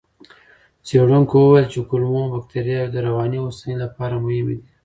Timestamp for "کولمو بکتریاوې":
1.89-2.91